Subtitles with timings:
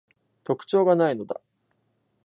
[0.43, 1.39] 特徴が無いのだ